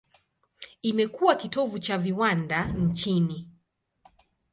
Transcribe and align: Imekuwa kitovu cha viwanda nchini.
Imekuwa 0.81 1.35
kitovu 1.35 1.79
cha 1.79 1.97
viwanda 1.97 2.65
nchini. 2.65 3.47